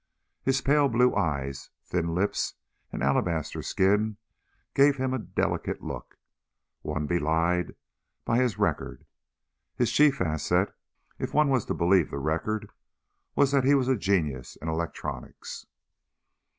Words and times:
His 0.41 0.61
pale 0.61 0.89
blue 0.89 1.15
eyes, 1.15 1.69
thin 1.85 2.15
lips 2.15 2.55
and 2.91 3.03
alabaster 3.03 3.61
skin 3.61 4.17
gave 4.73 4.95
him 4.97 5.13
a 5.13 5.19
delicate 5.19 5.83
look 5.83 6.17
one 6.81 7.05
belied 7.05 7.75
by 8.25 8.39
his 8.39 8.57
record. 8.57 9.05
His 9.75 9.91
chief 9.91 10.19
asset 10.19 10.75
if 11.19 11.35
one 11.35 11.49
was 11.49 11.65
to 11.65 11.75
believe 11.75 12.09
the 12.09 12.17
record 12.17 12.71
was 13.35 13.51
that 13.51 13.63
he 13.63 13.75
was 13.75 13.87
a 13.87 13.95
genius 13.95 14.55
in 14.55 14.69
electronics. 14.69 15.67